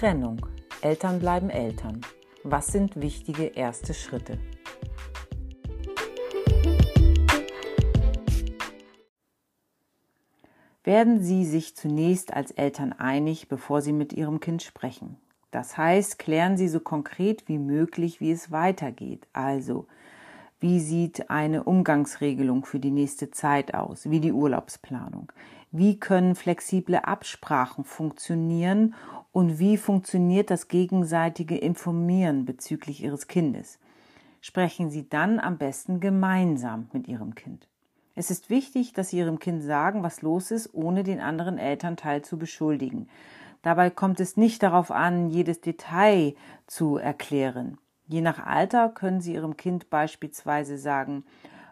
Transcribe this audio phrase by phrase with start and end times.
[0.00, 0.44] Trennung.
[0.80, 2.00] Eltern bleiben Eltern.
[2.42, 4.38] Was sind wichtige erste Schritte?
[10.82, 15.16] Werden Sie sich zunächst als Eltern einig, bevor Sie mit Ihrem Kind sprechen.
[15.52, 19.28] Das heißt, klären Sie so konkret wie möglich, wie es weitergeht.
[19.32, 19.86] Also,
[20.58, 24.10] wie sieht eine Umgangsregelung für die nächste Zeit aus?
[24.10, 25.30] Wie die Urlaubsplanung?
[25.70, 28.94] Wie können flexible Absprachen funktionieren
[29.34, 33.80] und wie funktioniert das gegenseitige Informieren bezüglich Ihres Kindes?
[34.40, 37.68] Sprechen Sie dann am besten gemeinsam mit Ihrem Kind.
[38.14, 42.22] Es ist wichtig, dass Sie Ihrem Kind sagen, was los ist, ohne den anderen Elternteil
[42.22, 43.08] zu beschuldigen.
[43.62, 46.36] Dabei kommt es nicht darauf an, jedes Detail
[46.68, 47.76] zu erklären.
[48.06, 51.24] Je nach Alter können Sie Ihrem Kind beispielsweise sagen,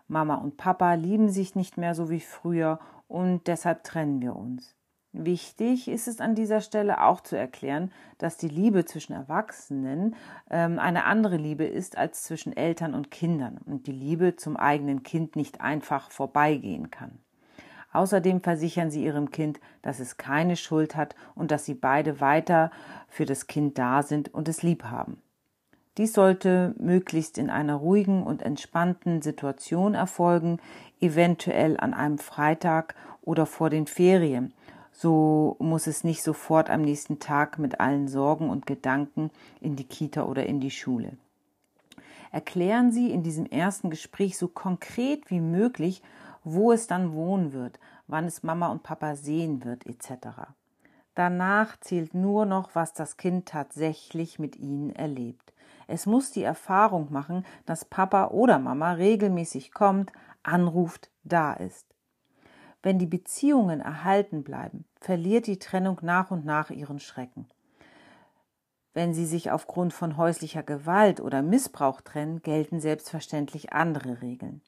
[0.09, 4.75] Mama und Papa lieben sich nicht mehr so wie früher und deshalb trennen wir uns.
[5.15, 10.17] Wichtig ist es an dieser Stelle auch zu erklären, dass die Liebe zwischen Erwachsenen
[10.51, 15.03] ähm, eine andere Liebe ist als zwischen Eltern und Kindern und die Liebe zum eigenen
[15.03, 17.19] Kind nicht einfach vorbeigehen kann.
[17.93, 22.71] Außerdem versichern sie ihrem Kind, dass es keine Schuld hat und dass sie beide weiter
[23.09, 25.21] für das Kind da sind und es lieb haben.
[25.99, 30.59] Dies sollte möglichst in einer ruhigen und entspannten Situation erfolgen,
[31.01, 34.55] eventuell an einem Freitag oder vor den Ferien.
[34.93, 39.85] So muss es nicht sofort am nächsten Tag mit allen Sorgen und Gedanken in die
[39.85, 41.17] Kita oder in die Schule.
[42.31, 46.03] Erklären Sie in diesem ersten Gespräch so konkret wie möglich,
[46.45, 50.29] wo es dann wohnen wird, wann es Mama und Papa sehen wird, etc.
[51.15, 55.53] Danach zählt nur noch, was das Kind tatsächlich mit Ihnen erlebt.
[55.87, 60.11] Es muss die Erfahrung machen, dass Papa oder Mama regelmäßig kommt,
[60.43, 61.92] anruft, da ist.
[62.83, 67.47] Wenn die Beziehungen erhalten bleiben, verliert die Trennung nach und nach ihren Schrecken.
[68.95, 74.61] Wenn sie sich aufgrund von häuslicher Gewalt oder Missbrauch trennen, gelten selbstverständlich andere Regeln.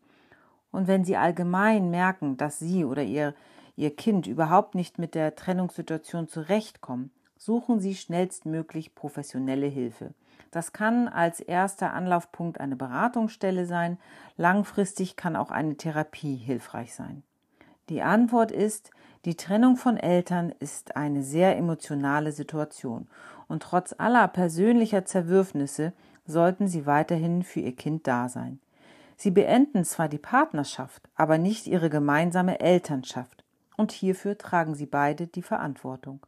[0.70, 3.34] Und wenn sie allgemein merken, dass sie oder ihr,
[3.76, 10.14] ihr Kind überhaupt nicht mit der Trennungssituation zurechtkommen, suchen sie schnellstmöglich professionelle Hilfe.
[10.50, 13.98] Das kann als erster Anlaufpunkt eine Beratungsstelle sein,
[14.36, 17.24] langfristig kann auch eine Therapie hilfreich sein.
[17.88, 18.90] Die Antwort ist,
[19.24, 23.08] die Trennung von Eltern ist eine sehr emotionale Situation
[23.48, 25.92] und trotz aller persönlicher Zerwürfnisse
[26.26, 28.58] sollten Sie weiterhin für Ihr Kind da sein.
[29.16, 33.44] Sie beenden zwar die Partnerschaft, aber nicht ihre gemeinsame Elternschaft,
[33.76, 36.20] und hierfür tragen Sie beide die Verantwortung.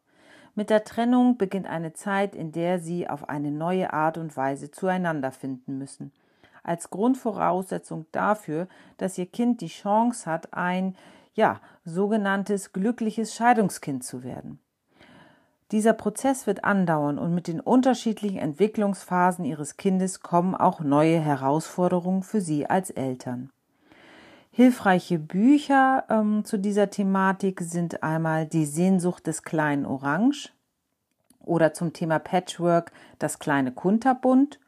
[0.55, 4.71] Mit der Trennung beginnt eine Zeit, in der sie auf eine neue Art und Weise
[4.71, 6.12] zueinander finden müssen.
[6.62, 10.97] Als Grundvoraussetzung dafür, dass ihr Kind die Chance hat, ein,
[11.37, 14.59] ja, sogenanntes glückliches Scheidungskind zu werden.
[15.71, 22.23] Dieser Prozess wird andauern und mit den unterschiedlichen Entwicklungsphasen ihres Kindes kommen auch neue Herausforderungen
[22.23, 23.51] für sie als Eltern.
[24.51, 30.53] Hilfreiche Bücher ähm, zu dieser Thematik sind einmal Die Sehnsucht des kleinen Orange
[31.45, 34.59] oder zum Thema Patchwork Das kleine Kunterbund.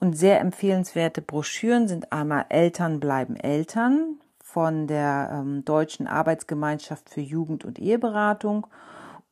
[0.00, 4.18] Und sehr empfehlenswerte Broschüren sind einmal Eltern bleiben Eltern
[4.52, 8.66] von der ähm, Deutschen Arbeitsgemeinschaft für Jugend- und Eheberatung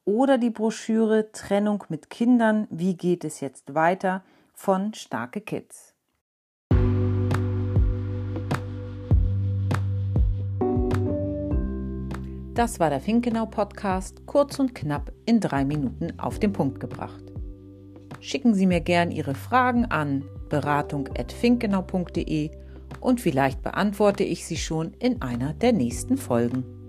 [0.06, 4.22] oder die Broschüre Trennung mit Kindern, wie geht es jetzt weiter
[4.54, 5.94] von Starke Kids.
[12.54, 17.24] Das war der Finkenau Podcast, kurz und knapp in drei Minuten auf den Punkt gebracht.
[18.20, 22.59] Schicken Sie mir gern Ihre Fragen an beratung.finkenau.de
[23.00, 26.79] und vielleicht beantworte ich sie schon in einer der nächsten Folgen.